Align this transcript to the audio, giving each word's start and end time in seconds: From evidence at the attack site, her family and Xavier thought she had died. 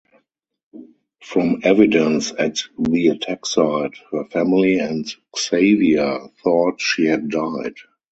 From 1.21 1.59
evidence 1.61 2.31
at 2.39 2.63
the 2.79 3.09
attack 3.09 3.45
site, 3.45 3.93
her 4.09 4.25
family 4.31 4.79
and 4.79 5.05
Xavier 5.37 6.21
thought 6.43 6.81
she 6.81 7.05
had 7.05 7.29
died. 7.29 7.75